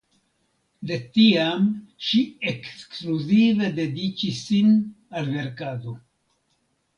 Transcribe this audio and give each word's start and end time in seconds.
De 0.91 0.95
tiam 1.17 1.67
ŝi 2.07 2.21
ekskluzive 2.53 3.69
dediĉis 3.81 4.41
sin 4.49 4.73
al 5.21 5.31
verkado. 5.37 5.95